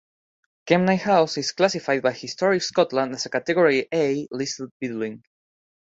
Kemnay 0.65 0.97
House 0.97 1.37
is 1.37 1.51
classified 1.51 2.01
by 2.01 2.11
Historic 2.11 2.63
Scotland 2.63 3.13
as 3.13 3.27
a 3.27 3.29
category 3.29 3.87
A 3.93 4.27
listed 4.31 4.71
building. 4.79 5.21